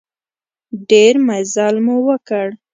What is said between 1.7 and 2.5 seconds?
مو وکړ.